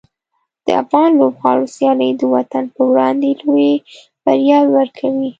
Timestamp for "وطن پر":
2.35-2.83